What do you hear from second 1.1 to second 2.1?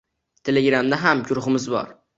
guruhimiz bor.